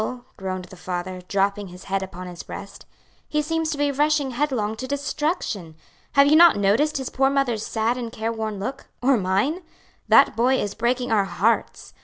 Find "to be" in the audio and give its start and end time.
3.69-3.91